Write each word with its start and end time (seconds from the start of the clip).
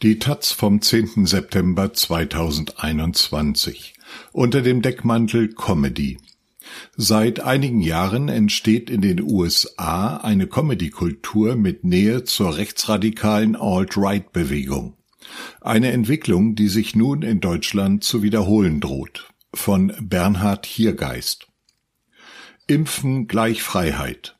Die 0.00 0.20
taz 0.20 0.52
vom 0.52 0.80
10. 0.80 1.26
September 1.26 1.92
2021 1.92 3.94
unter 4.30 4.62
dem 4.62 4.80
Deckmantel 4.80 5.48
Comedy. 5.48 6.18
Seit 6.96 7.40
einigen 7.40 7.80
Jahren 7.80 8.28
entsteht 8.28 8.90
in 8.90 9.00
den 9.00 9.20
USA 9.20 10.18
eine 10.18 10.46
Comedy-Kultur 10.46 11.56
mit 11.56 11.82
Nähe 11.82 12.22
zur 12.22 12.56
rechtsradikalen 12.56 13.56
Alt-Right-Bewegung. 13.56 14.94
Eine 15.60 15.90
Entwicklung, 15.90 16.54
die 16.54 16.68
sich 16.68 16.94
nun 16.94 17.22
in 17.22 17.40
Deutschland 17.40 18.04
zu 18.04 18.22
wiederholen 18.22 18.78
droht. 18.78 19.28
Von 19.52 19.92
Bernhard 20.00 20.64
Hiergeist. 20.64 21.48
Impfen 22.68 23.26
gleich 23.26 23.64
Freiheit. 23.64 24.38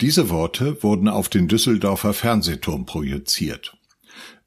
Diese 0.00 0.30
Worte 0.30 0.82
wurden 0.82 1.06
auf 1.06 1.28
den 1.28 1.46
Düsseldorfer 1.46 2.12
Fernsehturm 2.12 2.86
projiziert. 2.86 3.76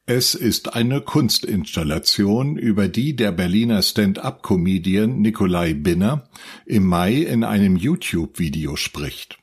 Es 0.06 0.36
ist 0.36 0.74
eine 0.76 1.00
Kunstinstallation, 1.00 2.58
über 2.58 2.90
die 2.90 3.16
der 3.16 3.32
Berliner 3.32 3.82
Stand-up-Comedian 3.82 5.22
Nikolai 5.22 5.74
Binner 5.74 6.28
im 6.66 6.84
Mai 6.86 7.22
in 7.22 7.46
einem 7.46 7.78
YouTube-Video 7.78 8.76
spricht. 8.76 9.38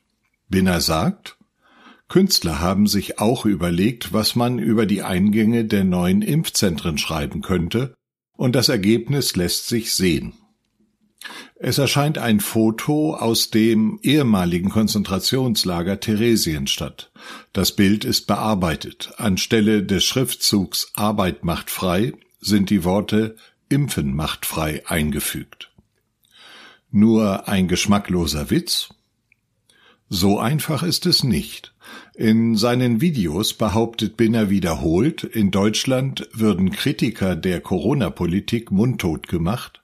Binner 0.49 0.79
sagt, 0.79 1.39
Künstler 2.09 2.59
haben 2.59 2.85
sich 2.85 3.17
auch 3.17 3.47
überlegt, 3.47 4.13
was 4.13 4.35
man 4.35 4.59
über 4.59 4.85
die 4.85 5.01
Eingänge 5.01 5.65
der 5.65 5.83
neuen 5.83 6.21
Impfzentren 6.21 6.99
schreiben 6.99 7.41
könnte, 7.41 7.95
und 8.37 8.55
das 8.55 8.69
Ergebnis 8.69 9.35
lässt 9.35 9.67
sich 9.67 9.93
sehen. 9.93 10.33
Es 11.55 11.77
erscheint 11.77 12.17
ein 12.17 12.39
Foto 12.39 13.15
aus 13.15 13.51
dem 13.51 13.99
ehemaligen 14.01 14.69
Konzentrationslager 14.69 15.99
Theresienstadt. 15.99 17.11
Das 17.53 17.75
Bild 17.75 18.03
ist 18.03 18.25
bearbeitet. 18.25 19.13
Anstelle 19.17 19.83
des 19.83 20.03
Schriftzugs 20.03 20.91
Arbeit 20.95 21.43
macht 21.43 21.69
frei 21.69 22.13
sind 22.39 22.71
die 22.71 22.83
Worte 22.83 23.35
Impfen 23.69 24.15
macht 24.15 24.45
frei 24.45 24.83
eingefügt. 24.87 25.71
Nur 26.89 27.47
ein 27.47 27.67
geschmackloser 27.67 28.49
Witz? 28.49 28.89
So 30.09 30.39
einfach 30.39 30.83
ist 30.83 31.05
es 31.05 31.23
nicht. 31.23 31.73
In 32.15 32.57
seinen 32.57 32.99
Videos 32.99 33.53
behauptet 33.53 34.17
Binner 34.17 34.49
wiederholt, 34.49 35.23
in 35.23 35.51
Deutschland 35.51 36.27
würden 36.33 36.71
Kritiker 36.71 37.37
der 37.37 37.61
Corona-Politik 37.61 38.71
mundtot 38.71 39.29
gemacht, 39.29 39.80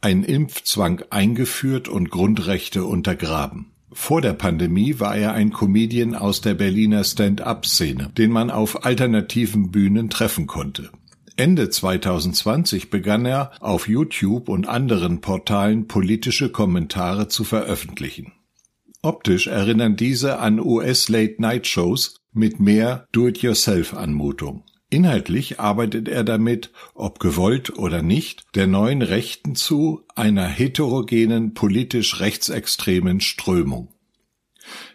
ein 0.00 0.22
Impfzwang 0.22 1.02
eingeführt 1.10 1.88
und 1.88 2.10
Grundrechte 2.10 2.84
untergraben. 2.84 3.72
Vor 3.92 4.20
der 4.20 4.34
Pandemie 4.34 5.00
war 5.00 5.16
er 5.16 5.32
ein 5.32 5.50
Comedian 5.50 6.14
aus 6.14 6.40
der 6.40 6.54
Berliner 6.54 7.04
Stand-up-Szene, 7.04 8.10
den 8.16 8.30
man 8.30 8.50
auf 8.50 8.84
alternativen 8.84 9.70
Bühnen 9.70 10.10
treffen 10.10 10.46
konnte. 10.46 10.90
Ende 11.36 11.70
2020 11.70 12.90
begann 12.90 13.24
er 13.24 13.52
auf 13.60 13.88
YouTube 13.88 14.48
und 14.48 14.68
anderen 14.68 15.20
Portalen 15.20 15.86
politische 15.86 16.50
Kommentare 16.50 17.28
zu 17.28 17.44
veröffentlichen. 17.44 18.32
Optisch 19.02 19.46
erinnern 19.46 19.96
diese 19.96 20.38
an 20.40 20.58
US 20.58 21.08
Late-Night-Shows 21.08 22.16
mit 22.32 22.60
mehr 22.60 23.06
Do-it-yourself-Anmutung. 23.12 24.64
Inhaltlich 24.90 25.60
arbeitet 25.60 26.08
er 26.08 26.24
damit, 26.24 26.70
ob 26.94 27.20
gewollt 27.20 27.76
oder 27.76 28.02
nicht, 28.02 28.44
der 28.54 28.66
neuen 28.66 29.02
Rechten 29.02 29.54
zu 29.54 30.04
einer 30.14 30.46
heterogenen 30.46 31.52
politisch 31.52 32.20
rechtsextremen 32.20 33.20
Strömung. 33.20 33.88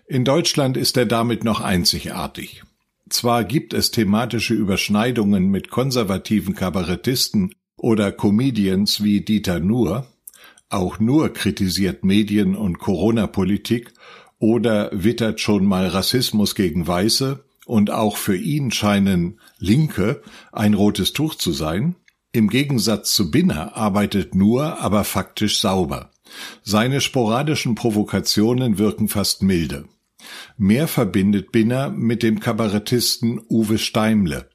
In 0.07 0.25
Deutschland 0.25 0.77
ist 0.77 0.97
er 0.97 1.05
damit 1.05 1.43
noch 1.43 1.61
einzigartig. 1.61 2.63
Zwar 3.09 3.43
gibt 3.43 3.73
es 3.73 3.91
thematische 3.91 4.55
Überschneidungen 4.55 5.49
mit 5.49 5.69
konservativen 5.69 6.55
Kabarettisten 6.55 7.53
oder 7.77 8.11
Comedians 8.11 9.03
wie 9.03 9.21
Dieter 9.21 9.59
Nuhr, 9.59 10.07
auch 10.69 10.99
Nuhr 10.99 11.31
kritisiert 11.31 12.03
Medien 12.03 12.55
und 12.55 12.79
Corona-Politik 12.79 13.93
oder 14.39 14.89
wittert 14.91 15.39
schon 15.39 15.65
mal 15.65 15.87
Rassismus 15.87 16.55
gegen 16.55 16.87
Weiße, 16.87 17.43
und 17.65 17.91
auch 17.91 18.17
für 18.17 18.35
ihn 18.35 18.71
scheinen 18.71 19.39
Linke 19.57 20.21
ein 20.51 20.73
rotes 20.73 21.13
Tuch 21.13 21.35
zu 21.35 21.51
sein. 21.51 21.95
Im 22.31 22.49
Gegensatz 22.49 23.13
zu 23.13 23.31
Binner 23.31 23.75
arbeitet 23.75 24.35
nur, 24.35 24.79
aber 24.79 25.03
faktisch 25.03 25.59
sauber. 25.59 26.11
Seine 26.63 26.99
sporadischen 26.99 27.75
Provokationen 27.75 28.77
wirken 28.77 29.07
fast 29.07 29.43
milde. 29.43 29.85
Mehr 30.57 30.87
verbindet 30.87 31.51
Binner 31.51 31.89
mit 31.89 32.23
dem 32.23 32.39
Kabarettisten 32.39 33.41
Uwe 33.49 33.77
Steimle. 33.77 34.49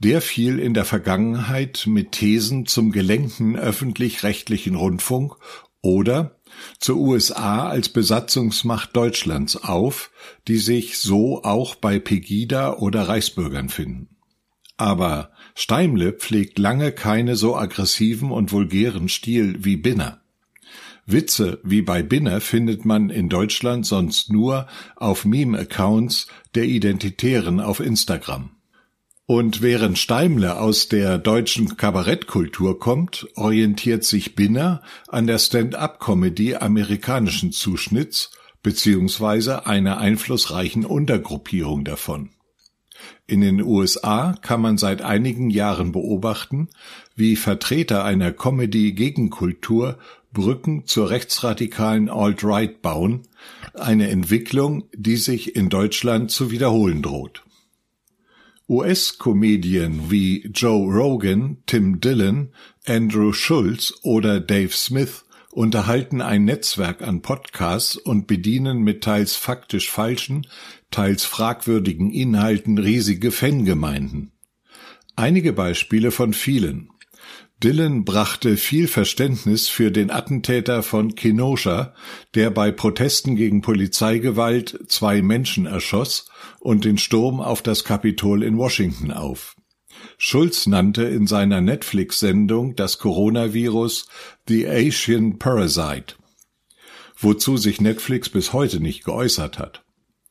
Der 0.00 0.20
fiel 0.20 0.58
in 0.58 0.74
der 0.74 0.84
Vergangenheit 0.84 1.84
mit 1.86 2.12
Thesen 2.12 2.66
zum 2.66 2.92
gelenkten 2.92 3.56
öffentlich-rechtlichen 3.56 4.74
Rundfunk 4.74 5.34
oder 5.82 6.37
zur 6.78 6.96
USA 6.96 7.68
als 7.68 7.88
Besatzungsmacht 7.88 8.94
Deutschlands 8.96 9.56
auf, 9.56 10.10
die 10.46 10.58
sich 10.58 10.98
so 10.98 11.44
auch 11.44 11.74
bei 11.74 11.98
Pegida 11.98 12.74
oder 12.74 13.08
Reichsbürgern 13.08 13.68
finden. 13.68 14.16
Aber 14.76 15.32
Steimle 15.54 16.12
pflegt 16.12 16.58
lange 16.58 16.92
keine 16.92 17.34
so 17.36 17.56
aggressiven 17.56 18.30
und 18.30 18.52
vulgären 18.52 19.08
Stil 19.08 19.64
wie 19.64 19.76
Binner. 19.76 20.20
Witze 21.04 21.58
wie 21.64 21.82
bei 21.82 22.02
Binner 22.02 22.40
findet 22.40 22.84
man 22.84 23.10
in 23.10 23.28
Deutschland 23.28 23.86
sonst 23.86 24.30
nur 24.30 24.66
auf 24.94 25.24
Meme-Accounts 25.24 26.28
der 26.54 26.64
Identitären 26.64 27.60
auf 27.60 27.80
Instagram. 27.80 28.50
Und 29.30 29.60
während 29.60 29.98
Steimle 29.98 30.58
aus 30.58 30.88
der 30.88 31.18
deutschen 31.18 31.76
Kabarettkultur 31.76 32.78
kommt, 32.78 33.28
orientiert 33.34 34.02
sich 34.02 34.34
Binner 34.34 34.80
an 35.06 35.26
der 35.26 35.38
Stand-up-Comedy 35.38 36.54
amerikanischen 36.54 37.52
Zuschnitts 37.52 38.30
beziehungsweise 38.62 39.66
einer 39.66 39.98
einflussreichen 39.98 40.86
Untergruppierung 40.86 41.84
davon. 41.84 42.30
In 43.26 43.42
den 43.42 43.60
USA 43.60 44.32
kann 44.40 44.62
man 44.62 44.78
seit 44.78 45.02
einigen 45.02 45.50
Jahren 45.50 45.92
beobachten, 45.92 46.70
wie 47.14 47.36
Vertreter 47.36 48.04
einer 48.04 48.32
Comedy-Gegenkultur 48.32 49.98
Brücken 50.32 50.86
zur 50.86 51.10
rechtsradikalen 51.10 52.08
Alt-Right 52.08 52.80
bauen, 52.80 53.28
eine 53.74 54.08
Entwicklung, 54.08 54.84
die 54.94 55.18
sich 55.18 55.54
in 55.54 55.68
Deutschland 55.68 56.30
zu 56.30 56.50
wiederholen 56.50 57.02
droht. 57.02 57.42
US-Comedien 58.68 60.10
wie 60.10 60.46
Joe 60.54 60.92
Rogan, 60.92 61.58
Tim 61.66 62.00
Dillon, 62.00 62.50
Andrew 62.86 63.32
Schulz 63.32 63.94
oder 64.02 64.40
Dave 64.40 64.72
Smith 64.72 65.24
unterhalten 65.52 66.20
ein 66.20 66.44
Netzwerk 66.44 67.02
an 67.02 67.22
Podcasts 67.22 67.96
und 67.96 68.26
bedienen 68.26 68.82
mit 68.82 69.02
teils 69.02 69.36
faktisch 69.36 69.90
falschen, 69.90 70.46
teils 70.90 71.24
fragwürdigen 71.24 72.10
Inhalten 72.10 72.78
riesige 72.78 73.30
Fangemeinden. 73.30 74.32
Einige 75.16 75.52
Beispiele 75.52 76.10
von 76.10 76.32
vielen. 76.32 76.90
Dylan 77.62 78.04
brachte 78.04 78.56
viel 78.56 78.86
Verständnis 78.86 79.68
für 79.68 79.90
den 79.90 80.12
Attentäter 80.12 80.84
von 80.84 81.16
Kenosha, 81.16 81.92
der 82.36 82.50
bei 82.50 82.70
Protesten 82.70 83.34
gegen 83.34 83.62
Polizeigewalt 83.62 84.78
zwei 84.86 85.22
Menschen 85.22 85.66
erschoss 85.66 86.28
und 86.60 86.84
den 86.84 86.98
Sturm 86.98 87.40
auf 87.40 87.60
das 87.60 87.82
Kapitol 87.82 88.44
in 88.44 88.58
Washington 88.58 89.10
auf. 89.10 89.56
Schulz 90.18 90.68
nannte 90.68 91.02
in 91.02 91.26
seiner 91.26 91.60
Netflix-Sendung 91.60 92.76
das 92.76 92.98
Coronavirus 92.98 94.08
The 94.46 94.68
Asian 94.68 95.40
Parasite, 95.40 96.14
wozu 97.18 97.56
sich 97.56 97.80
Netflix 97.80 98.28
bis 98.28 98.52
heute 98.52 98.78
nicht 98.78 99.04
geäußert 99.04 99.58
hat. 99.58 99.84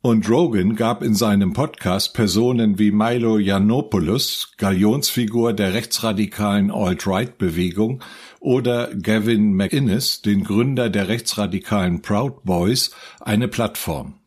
Und 0.07 0.29
Rogan 0.29 0.77
gab 0.77 1.03
in 1.03 1.15
seinem 1.15 1.51
Podcast 1.51 2.13
Personen 2.13 2.79
wie 2.79 2.91
Milo 2.91 3.39
Yiannopoulos, 3.39 4.53
Galionsfigur 4.55 5.51
der 5.51 5.73
rechtsradikalen 5.73 6.71
Alt-Right-Bewegung, 6.71 8.01
oder 8.39 8.95
Gavin 8.95 9.53
McInnes, 9.53 10.21
den 10.21 10.45
Gründer 10.45 10.89
der 10.89 11.09
rechtsradikalen 11.09 12.01
Proud 12.01 12.45
Boys, 12.45 12.91
eine 13.19 13.49
Plattform. 13.49 14.21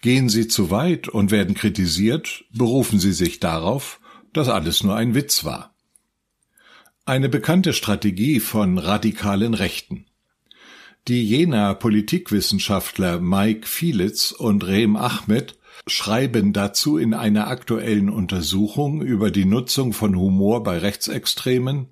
Gehen 0.00 0.30
sie 0.30 0.48
zu 0.48 0.70
weit 0.70 1.06
und 1.06 1.30
werden 1.30 1.54
kritisiert, 1.54 2.46
berufen 2.50 2.98
sie 2.98 3.12
sich 3.12 3.40
darauf, 3.40 4.00
dass 4.32 4.48
alles 4.48 4.82
nur 4.82 4.96
ein 4.96 5.14
Witz 5.14 5.44
war. 5.44 5.74
Eine 7.04 7.28
bekannte 7.28 7.74
Strategie 7.74 8.40
von 8.40 8.78
radikalen 8.78 9.52
Rechten. 9.52 10.06
Die 11.08 11.24
Jenaer 11.24 11.74
Politikwissenschaftler 11.76 13.20
Mike 13.20 13.66
Fielitz 13.66 14.32
und 14.32 14.66
Rehm 14.66 14.96
Ahmed 14.96 15.56
schreiben 15.86 16.52
dazu 16.52 16.98
in 16.98 17.14
einer 17.14 17.48
aktuellen 17.48 18.10
Untersuchung 18.10 19.00
über 19.00 19.30
die 19.30 19.46
Nutzung 19.46 19.92
von 19.92 20.14
Humor 20.14 20.62
bei 20.62 20.78
Rechtsextremen, 20.78 21.86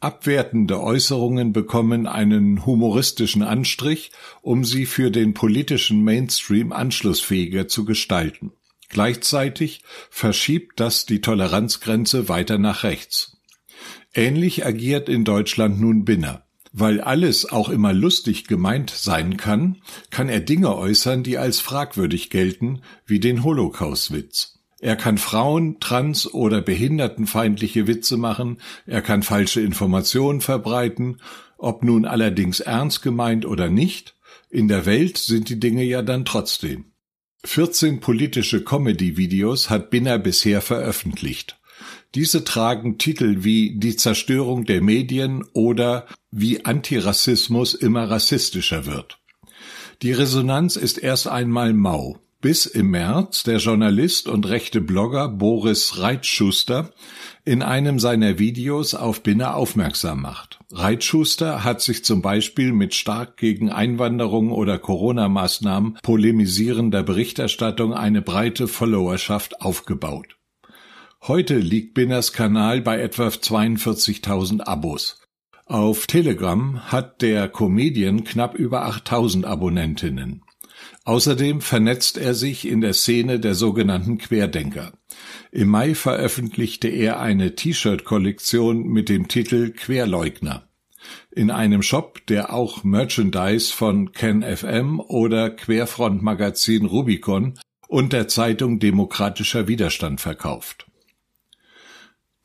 abwertende 0.00 0.80
Äußerungen 0.80 1.52
bekommen 1.52 2.06
einen 2.06 2.64
humoristischen 2.64 3.42
Anstrich, 3.42 4.12
um 4.40 4.64
sie 4.64 4.86
für 4.86 5.10
den 5.10 5.34
politischen 5.34 6.02
Mainstream 6.02 6.72
anschlussfähiger 6.72 7.68
zu 7.68 7.84
gestalten. 7.84 8.52
Gleichzeitig 8.88 9.82
verschiebt 10.08 10.80
das 10.80 11.04
die 11.04 11.20
Toleranzgrenze 11.20 12.28
weiter 12.28 12.56
nach 12.56 12.82
rechts. 12.82 13.36
Ähnlich 14.14 14.64
agiert 14.64 15.10
in 15.10 15.24
Deutschland 15.24 15.78
nun 15.78 16.06
Binner. 16.06 16.47
Weil 16.72 17.00
alles 17.00 17.50
auch 17.50 17.68
immer 17.68 17.92
lustig 17.92 18.46
gemeint 18.46 18.90
sein 18.90 19.36
kann, 19.36 19.78
kann 20.10 20.28
er 20.28 20.40
Dinge 20.40 20.76
äußern, 20.76 21.22
die 21.22 21.38
als 21.38 21.60
fragwürdig 21.60 22.30
gelten, 22.30 22.82
wie 23.06 23.20
den 23.20 23.42
Holocaust-Witz. 23.44 24.58
Er 24.80 24.96
kann 24.96 25.18
Frauen, 25.18 25.80
trans- 25.80 26.32
oder 26.32 26.60
behindertenfeindliche 26.60 27.86
Witze 27.86 28.16
machen, 28.16 28.58
er 28.86 29.02
kann 29.02 29.22
falsche 29.22 29.60
Informationen 29.60 30.40
verbreiten, 30.40 31.20
ob 31.56 31.82
nun 31.82 32.04
allerdings 32.04 32.60
ernst 32.60 33.02
gemeint 33.02 33.44
oder 33.44 33.70
nicht, 33.70 34.14
in 34.50 34.68
der 34.68 34.86
Welt 34.86 35.18
sind 35.18 35.48
die 35.48 35.58
Dinge 35.58 35.82
ja 35.82 36.02
dann 36.02 36.24
trotzdem. 36.24 36.92
14 37.44 38.00
politische 38.00 38.64
Comedy-Videos 38.64 39.68
hat 39.68 39.90
Binner 39.90 40.18
bisher 40.18 40.60
veröffentlicht. 40.60 41.57
Diese 42.14 42.44
tragen 42.44 42.98
Titel 42.98 43.44
wie 43.44 43.78
Die 43.78 43.96
Zerstörung 43.96 44.64
der 44.64 44.80
Medien 44.80 45.44
oder 45.52 46.06
Wie 46.30 46.64
Antirassismus 46.64 47.74
immer 47.74 48.10
rassistischer 48.10 48.86
wird. 48.86 49.18
Die 50.02 50.12
Resonanz 50.12 50.76
ist 50.76 50.98
erst 50.98 51.28
einmal 51.28 51.72
mau 51.72 52.20
bis 52.40 52.66
im 52.66 52.90
März 52.90 53.42
der 53.42 53.58
Journalist 53.58 54.28
und 54.28 54.48
rechte 54.48 54.80
Blogger 54.80 55.28
Boris 55.28 55.98
Reitschuster 55.98 56.92
in 57.44 57.62
einem 57.62 57.98
seiner 57.98 58.38
Videos 58.38 58.94
auf 58.94 59.22
Binner 59.22 59.56
aufmerksam 59.56 60.22
macht. 60.22 60.60
Reitschuster 60.70 61.64
hat 61.64 61.80
sich 61.80 62.04
zum 62.04 62.22
Beispiel 62.22 62.72
mit 62.72 62.94
stark 62.94 63.36
gegen 63.38 63.70
Einwanderung 63.70 64.52
oder 64.52 64.78
Corona-Maßnahmen 64.78 65.98
polemisierender 66.02 67.02
Berichterstattung 67.02 67.92
eine 67.92 68.22
breite 68.22 68.68
Followerschaft 68.68 69.60
aufgebaut. 69.60 70.37
Heute 71.22 71.58
liegt 71.58 71.94
Binners 71.94 72.32
Kanal 72.32 72.80
bei 72.80 73.00
etwa 73.00 73.26
42.000 73.28 74.62
Abos. 74.62 75.20
Auf 75.66 76.06
Telegram 76.06 76.90
hat 76.90 77.20
der 77.20 77.48
Comedian 77.48 78.24
knapp 78.24 78.54
über 78.54 78.86
8.000 78.88 79.44
Abonnentinnen. 79.44 80.42
Außerdem 81.04 81.60
vernetzt 81.60 82.18
er 82.18 82.34
sich 82.34 82.66
in 82.66 82.80
der 82.80 82.94
Szene 82.94 83.40
der 83.40 83.54
sogenannten 83.54 84.18
Querdenker. 84.18 84.92
Im 85.50 85.68
Mai 85.68 85.94
veröffentlichte 85.94 86.88
er 86.88 87.20
eine 87.20 87.54
T-Shirt-Kollektion 87.54 88.84
mit 88.84 89.08
dem 89.08 89.28
Titel 89.28 89.72
Querleugner. 89.72 90.68
In 91.30 91.50
einem 91.50 91.82
Shop, 91.82 92.26
der 92.26 92.52
auch 92.52 92.84
Merchandise 92.84 93.72
von 93.72 94.12
Ken 94.12 94.42
FM 94.42 95.00
oder 95.00 95.50
Querfront 95.50 96.22
Magazin 96.22 96.86
Rubicon 96.86 97.58
und 97.86 98.12
der 98.12 98.28
Zeitung 98.28 98.78
Demokratischer 98.78 99.68
Widerstand 99.68 100.20
verkauft. 100.20 100.87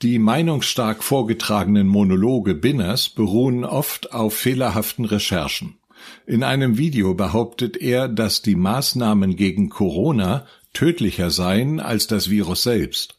Die 0.04 0.20
meinungsstark 0.20 1.02
vorgetragenen 1.02 1.88
Monologe 1.88 2.56
Binners 2.56 3.08
beruhen 3.08 3.64
oft 3.64 4.12
auf 4.12 4.34
fehlerhaften 4.34 5.06
Recherchen. 5.06 5.78
In 6.28 6.44
einem 6.44 6.78
Video 6.78 7.14
behauptet 7.14 7.78
er, 7.78 8.10
dass 8.10 8.42
die 8.42 8.58
Maßnahmen 8.58 9.38
gegen 9.38 9.70
Corona 9.70 10.46
tödlicher 10.74 11.30
seien 11.32 11.80
als 11.80 12.06
das 12.08 12.30
Virus 12.30 12.64
selbst. 12.64 13.18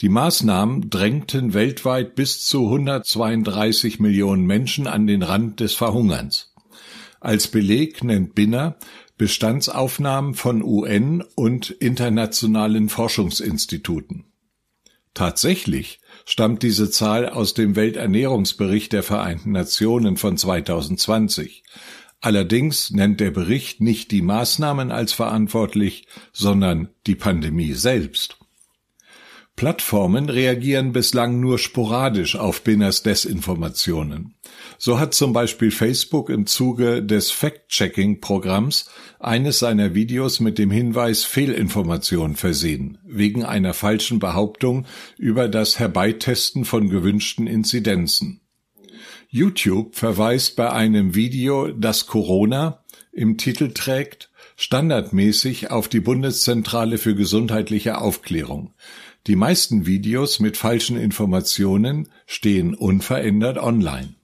Die 0.00 0.08
Maßnahmen 0.08 0.88
drängten 0.88 1.52
weltweit 1.52 2.14
bis 2.14 2.46
zu 2.46 2.64
132 2.64 4.00
Millionen 4.00 4.46
Menschen 4.46 4.86
an 4.86 5.06
den 5.06 5.22
Rand 5.22 5.60
des 5.60 5.74
Verhungerns. 5.74 6.54
Als 7.20 7.48
Beleg 7.48 8.02
nennt 8.02 8.34
Binner 8.34 8.76
Bestandsaufnahmen 9.18 10.32
von 10.32 10.62
UN 10.62 11.22
und 11.34 11.68
internationalen 11.68 12.88
Forschungsinstituten. 12.88 14.24
Tatsächlich 15.16 16.00
stammt 16.26 16.62
diese 16.62 16.90
Zahl 16.90 17.26
aus 17.30 17.54
dem 17.54 17.74
Welternährungsbericht 17.74 18.92
der 18.92 19.02
Vereinten 19.02 19.52
Nationen 19.52 20.18
von 20.18 20.36
2020. 20.36 21.62
Allerdings 22.20 22.90
nennt 22.90 23.20
der 23.20 23.30
Bericht 23.30 23.80
nicht 23.80 24.10
die 24.10 24.20
Maßnahmen 24.20 24.90
als 24.90 25.14
verantwortlich, 25.14 26.06
sondern 26.34 26.90
die 27.06 27.14
Pandemie 27.14 27.72
selbst. 27.72 28.36
Plattformen 29.56 30.28
reagieren 30.28 30.92
bislang 30.92 31.40
nur 31.40 31.58
sporadisch 31.58 32.36
auf 32.36 32.60
Binners 32.62 33.02
Desinformationen. 33.02 34.34
So 34.76 35.00
hat 35.00 35.14
zum 35.14 35.32
Beispiel 35.32 35.70
Facebook 35.70 36.28
im 36.28 36.44
Zuge 36.44 37.02
des 37.02 37.30
Fact-Checking-Programms 37.30 38.90
eines 39.18 39.58
seiner 39.58 39.94
Videos 39.94 40.40
mit 40.40 40.58
dem 40.58 40.70
Hinweis 40.70 41.24
Fehlinformation 41.24 42.36
versehen, 42.36 42.98
wegen 43.02 43.46
einer 43.46 43.72
falschen 43.72 44.18
Behauptung 44.18 44.84
über 45.16 45.48
das 45.48 45.78
Herbeitesten 45.78 46.66
von 46.66 46.90
gewünschten 46.90 47.46
Inzidenzen. 47.46 48.42
YouTube 49.30 49.96
verweist 49.96 50.56
bei 50.56 50.70
einem 50.70 51.14
Video, 51.14 51.68
das 51.68 52.06
Corona 52.06 52.84
im 53.10 53.38
Titel 53.38 53.72
trägt, 53.72 54.30
standardmäßig 54.56 55.70
auf 55.70 55.88
die 55.88 56.00
Bundeszentrale 56.00 56.98
für 56.98 57.14
gesundheitliche 57.14 57.98
Aufklärung. 57.98 58.74
Die 59.26 59.34
meisten 59.34 59.86
Videos 59.86 60.38
mit 60.38 60.56
falschen 60.56 60.96
Informationen 60.96 62.08
stehen 62.26 62.74
unverändert 62.74 63.58
online. 63.58 64.14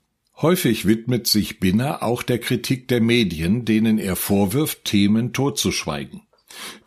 Häufig 0.40 0.87
widmet 0.87 1.26
sich 1.26 1.58
Binner 1.58 2.04
auch 2.04 2.22
der 2.22 2.38
Kritik 2.38 2.87
der 2.87 3.00
Medien, 3.00 3.64
denen 3.64 3.99
er 3.99 4.14
vorwirft, 4.14 4.84
Themen 4.84 5.32
totzuschweigen. 5.32 6.22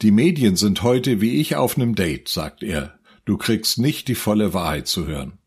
Die 0.02 0.12
Medien 0.12 0.56
sind 0.56 0.82
heute 0.82 1.20
wie 1.20 1.42
ich 1.42 1.58
auf 1.58 1.76
nem 1.76 1.94
Date, 1.96 2.30
sagt 2.30 2.64
er. 2.64 2.98
Du 3.26 3.38
kriegst 3.38 3.80
nicht 3.80 4.08
die 4.08 4.16
volle 4.16 4.54
Wahrheit 4.54 4.88
zu 4.88 5.08
hören. 5.08 5.40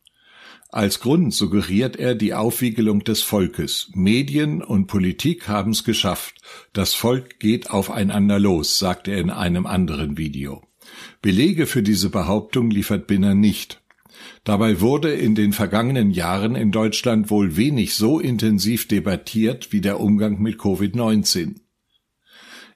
Als 0.68 1.00
Grund 1.00 1.32
suggeriert 1.32 1.96
er 1.96 2.14
die 2.14 2.34
Aufwiegelung 2.34 3.02
des 3.02 3.22
Volkes. 3.22 3.90
Medien 3.94 4.62
und 4.62 4.86
Politik 4.86 5.48
haben's 5.48 5.84
geschafft. 5.84 6.34
Das 6.74 6.92
Volk 6.92 7.40
geht 7.40 7.70
aufeinander 7.70 8.38
los, 8.38 8.78
sagt 8.78 9.08
er 9.08 9.16
in 9.16 9.30
einem 9.30 9.64
anderen 9.64 10.18
Video. 10.18 10.67
Belege 11.22 11.66
für 11.66 11.82
diese 11.82 12.10
Behauptung 12.10 12.70
liefert 12.70 13.06
Binner 13.06 13.34
nicht. 13.34 13.80
Dabei 14.44 14.80
wurde 14.80 15.12
in 15.12 15.34
den 15.34 15.52
vergangenen 15.52 16.10
Jahren 16.10 16.54
in 16.54 16.72
Deutschland 16.72 17.30
wohl 17.30 17.56
wenig 17.56 17.94
so 17.94 18.18
intensiv 18.18 18.88
debattiert 18.88 19.72
wie 19.72 19.80
der 19.80 20.00
Umgang 20.00 20.40
mit 20.40 20.58
Covid-19. 20.58 21.56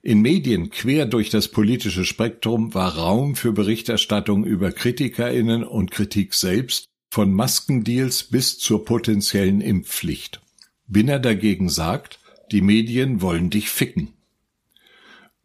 In 0.02 0.20
Medien 0.20 0.70
quer 0.70 1.06
durch 1.06 1.30
das 1.30 1.48
politische 1.48 2.04
Spektrum 2.04 2.74
war 2.74 2.96
Raum 2.96 3.36
für 3.36 3.52
Berichterstattung 3.52 4.44
über 4.44 4.72
Kritikerinnen 4.72 5.62
und 5.62 5.92
Kritik 5.92 6.34
selbst, 6.34 6.88
von 7.10 7.32
Maskendeals 7.32 8.24
bis 8.24 8.58
zur 8.58 8.84
potenziellen 8.84 9.60
Impfpflicht. 9.60 10.40
Binner 10.88 11.18
dagegen 11.18 11.68
sagt, 11.68 12.18
die 12.50 12.62
Medien 12.62 13.20
wollen 13.20 13.50
dich 13.50 13.70
ficken. 13.70 14.14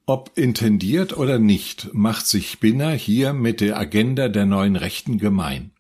Ob 0.10 0.32
intendiert 0.36 1.18
oder 1.18 1.38
nicht, 1.38 1.94
macht 1.94 2.28
sich 2.28 2.62
Binner 2.62 2.94
hier 2.94 3.34
mit 3.34 3.60
der 3.60 3.78
Agenda 3.78 4.30
der 4.30 4.46
neuen 4.46 4.78
Rechten 4.78 5.18
gemein. 5.18 5.72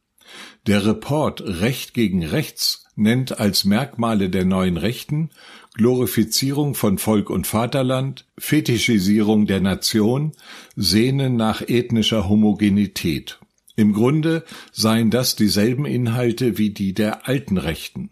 Der 0.67 0.85
Report 0.85 1.41
Recht 1.41 1.93
gegen 1.93 2.25
Rechts 2.25 2.83
nennt 2.97 3.39
als 3.39 3.63
Merkmale 3.63 4.29
der 4.29 4.43
neuen 4.43 4.75
Rechten 4.75 5.29
Glorifizierung 5.75 6.75
von 6.75 6.97
Volk 6.97 7.29
und 7.29 7.47
Vaterland, 7.47 8.25
Fetischisierung 8.37 9.45
der 9.45 9.61
Nation, 9.61 10.33
Sehnen 10.75 11.37
nach 11.37 11.61
ethnischer 11.61 12.27
Homogenität. 12.27 13.39
Im 13.77 13.93
Grunde 13.93 14.43
seien 14.73 15.09
das 15.09 15.37
dieselben 15.37 15.85
Inhalte 15.85 16.57
wie 16.57 16.71
die 16.71 16.93
der 16.93 17.29
alten 17.29 17.57
Rechten. 17.57 18.09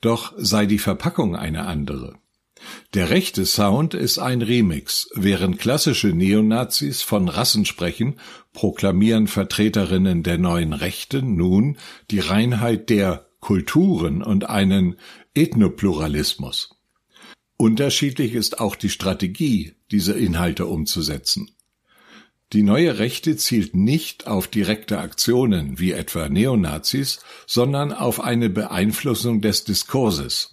Doch 0.00 0.32
sei 0.36 0.66
die 0.66 0.78
Verpackung 0.78 1.34
eine 1.34 1.66
andere. 1.66 2.14
Der 2.94 3.10
rechte 3.10 3.46
Sound 3.46 3.94
ist 3.94 4.18
ein 4.18 4.42
Remix. 4.42 5.08
Während 5.14 5.58
klassische 5.58 6.08
Neonazis 6.08 7.02
von 7.02 7.28
Rassen 7.28 7.64
sprechen, 7.64 8.18
proklamieren 8.52 9.26
Vertreterinnen 9.26 10.22
der 10.22 10.38
neuen 10.38 10.72
Rechten 10.72 11.36
nun 11.36 11.78
die 12.10 12.20
Reinheit 12.20 12.90
der 12.90 13.26
Kulturen 13.40 14.22
und 14.22 14.48
einen 14.48 14.96
Ethnopluralismus. 15.34 16.70
Unterschiedlich 17.56 18.34
ist 18.34 18.60
auch 18.60 18.76
die 18.76 18.90
Strategie, 18.90 19.74
diese 19.90 20.12
Inhalte 20.12 20.66
umzusetzen. 20.66 21.50
Die 22.52 22.62
neue 22.62 22.98
Rechte 22.98 23.36
zielt 23.36 23.74
nicht 23.74 24.26
auf 24.26 24.46
direkte 24.46 24.98
Aktionen 24.98 25.80
wie 25.80 25.92
etwa 25.92 26.28
Neonazis, 26.28 27.20
sondern 27.46 27.92
auf 27.92 28.20
eine 28.20 28.50
Beeinflussung 28.50 29.40
des 29.40 29.64
Diskurses. 29.64 30.52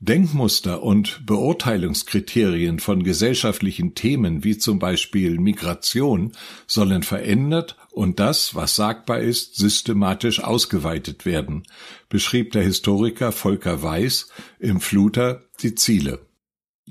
Denkmuster 0.00 0.82
und 0.82 1.24
Beurteilungskriterien 1.24 2.78
von 2.78 3.02
gesellschaftlichen 3.02 3.94
Themen 3.94 4.44
wie 4.44 4.58
zum 4.58 4.78
Beispiel 4.78 5.38
Migration 5.38 6.32
sollen 6.66 7.02
verändert 7.02 7.76
und 7.90 8.20
das, 8.20 8.54
was 8.54 8.76
sagbar 8.76 9.20
ist, 9.20 9.56
systematisch 9.56 10.42
ausgeweitet 10.42 11.24
werden, 11.24 11.62
beschrieb 12.08 12.52
der 12.52 12.62
Historiker 12.62 13.32
Volker 13.32 13.82
Weiß 13.82 14.28
im 14.58 14.80
Fluter 14.80 15.42
die 15.62 15.74
Ziele. 15.74 16.20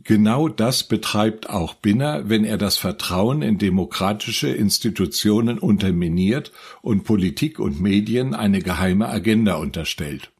Genau 0.03 0.49
das 0.49 0.83
betreibt 0.83 1.49
auch 1.49 1.75
Binner, 1.75 2.27
wenn 2.27 2.43
er 2.43 2.57
das 2.57 2.77
Vertrauen 2.77 3.41
in 3.41 3.57
demokratische 3.57 4.49
Institutionen 4.49 5.59
unterminiert 5.59 6.51
und 6.81 7.03
Politik 7.03 7.59
und 7.59 7.79
Medien 7.79 8.33
eine 8.33 8.59
geheime 8.59 9.07
Agenda 9.07 9.55
unterstellt. 9.55 10.32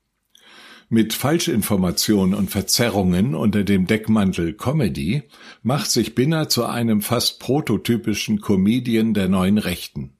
Mit 0.93 1.13
Falschinformationen 1.13 2.35
und 2.35 2.51
Verzerrungen 2.51 3.33
unter 3.33 3.63
dem 3.63 3.87
Deckmantel 3.87 4.53
Comedy 4.53 5.23
macht 5.63 5.89
sich 5.89 6.13
Binner 6.13 6.49
zu 6.49 6.65
einem 6.65 7.01
fast 7.01 7.39
prototypischen 7.39 8.41
Comedian 8.41 9.15
der 9.15 9.27
neuen 9.27 9.57
Rechten. 9.57 10.11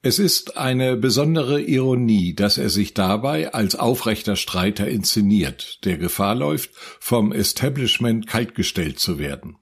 Es 0.00 0.18
ist 0.18 0.56
eine 0.56 0.96
besondere 0.96 1.60
Ironie, 1.60 2.34
dass 2.34 2.56
er 2.56 2.70
sich 2.70 2.94
dabei 2.94 3.52
als 3.52 3.76
aufrechter 3.76 4.36
Streiter 4.36 4.88
inszeniert, 4.88 5.84
der 5.84 5.98
Gefahr 5.98 6.34
läuft, 6.34 6.70
vom 6.98 7.30
Establishment 7.30 8.26
kaltgestellt 8.26 8.98
zu 8.98 9.18
werden. 9.18 9.56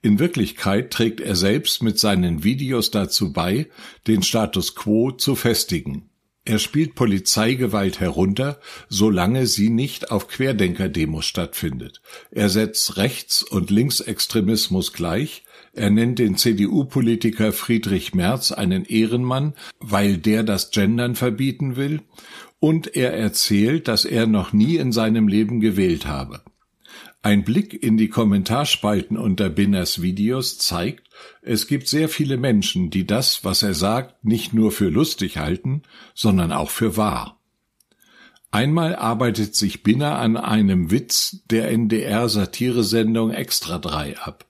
In 0.00 0.18
Wirklichkeit 0.18 0.92
trägt 0.92 1.20
er 1.20 1.36
selbst 1.36 1.82
mit 1.82 1.98
seinen 1.98 2.42
Videos 2.42 2.90
dazu 2.90 3.34
bei, 3.34 3.68
den 4.06 4.22
Status 4.22 4.74
quo 4.74 5.10
zu 5.12 5.34
festigen. 5.34 6.08
Er 6.46 6.58
spielt 6.58 6.94
Polizeigewalt 6.94 8.00
herunter, 8.00 8.60
solange 8.90 9.46
sie 9.46 9.70
nicht 9.70 10.10
auf 10.10 10.28
Querdenker-Demos 10.28 11.24
stattfindet. 11.24 12.02
Er 12.30 12.50
setzt 12.50 12.98
Rechts- 12.98 13.42
und 13.42 13.70
Linksextremismus 13.70 14.92
gleich. 14.92 15.44
Er 15.72 15.88
nennt 15.88 16.18
den 16.18 16.36
CDU-Politiker 16.36 17.52
Friedrich 17.52 18.14
Merz 18.14 18.52
einen 18.52 18.84
Ehrenmann, 18.84 19.54
weil 19.80 20.18
der 20.18 20.42
das 20.42 20.70
Gendern 20.70 21.14
verbieten 21.14 21.76
will. 21.76 22.02
Und 22.60 22.94
er 22.94 23.14
erzählt, 23.14 23.88
dass 23.88 24.04
er 24.04 24.26
noch 24.26 24.52
nie 24.52 24.76
in 24.76 24.92
seinem 24.92 25.28
Leben 25.28 25.60
gewählt 25.60 26.06
habe. 26.06 26.42
Ein 27.24 27.42
Blick 27.42 27.82
in 27.82 27.96
die 27.96 28.10
Kommentarspalten 28.10 29.16
unter 29.16 29.48
Binners 29.48 30.02
Videos 30.02 30.58
zeigt, 30.58 31.08
es 31.40 31.66
gibt 31.66 31.88
sehr 31.88 32.10
viele 32.10 32.36
Menschen, 32.36 32.90
die 32.90 33.06
das, 33.06 33.46
was 33.46 33.62
er 33.62 33.72
sagt, 33.72 34.22
nicht 34.26 34.52
nur 34.52 34.70
für 34.70 34.90
lustig 34.90 35.38
halten, 35.38 35.84
sondern 36.12 36.52
auch 36.52 36.68
für 36.68 36.98
wahr. 36.98 37.40
Einmal 38.50 38.94
arbeitet 38.94 39.54
sich 39.54 39.82
Binner 39.82 40.18
an 40.18 40.36
einem 40.36 40.90
Witz 40.90 41.38
der 41.50 41.70
NDR-Satiresendung 41.70 43.30
Extra 43.30 43.78
3 43.78 44.18
ab. 44.18 44.44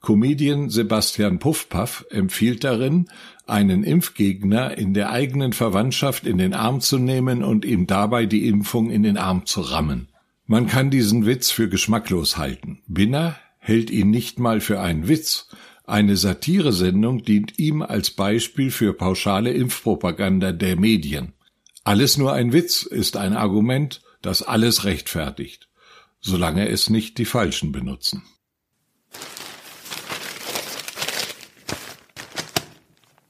Comedian 0.00 0.68
Sebastian 0.68 1.38
Puffpaff 1.38 2.06
empfiehlt 2.10 2.64
darin, 2.64 3.08
einen 3.46 3.84
Impfgegner 3.84 4.76
in 4.76 4.94
der 4.94 5.10
eigenen 5.10 5.52
Verwandtschaft 5.52 6.26
in 6.26 6.38
den 6.38 6.54
Arm 6.54 6.80
zu 6.80 6.98
nehmen 6.98 7.44
und 7.44 7.64
ihm 7.64 7.86
dabei 7.86 8.26
die 8.26 8.48
Impfung 8.48 8.90
in 8.90 9.04
den 9.04 9.16
Arm 9.16 9.46
zu 9.46 9.60
rammen. 9.60 10.08
Man 10.46 10.68
kann 10.68 10.90
diesen 10.90 11.26
Witz 11.26 11.50
für 11.50 11.68
geschmacklos 11.68 12.36
halten. 12.36 12.82
Binner 12.86 13.36
hält 13.58 13.90
ihn 13.90 14.10
nicht 14.10 14.38
mal 14.38 14.60
für 14.60 14.80
einen 14.80 15.08
Witz. 15.08 15.48
Eine 15.84 16.16
Satiresendung 16.16 17.24
dient 17.24 17.58
ihm 17.58 17.82
als 17.82 18.10
Beispiel 18.10 18.70
für 18.70 18.92
pauschale 18.92 19.52
Impfpropaganda 19.52 20.52
der 20.52 20.76
Medien. 20.76 21.32
Alles 21.82 22.16
nur 22.16 22.32
ein 22.32 22.52
Witz 22.52 22.82
ist 22.82 23.16
ein 23.16 23.34
Argument, 23.34 24.02
das 24.22 24.42
alles 24.42 24.84
rechtfertigt, 24.84 25.68
solange 26.20 26.68
es 26.68 26.90
nicht 26.90 27.18
die 27.18 27.24
Falschen 27.24 27.72
benutzen. 27.72 28.22